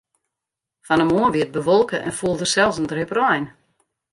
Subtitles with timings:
[0.87, 3.45] Fan 'e moarn wie it bewolke en foel der sels in drip rein.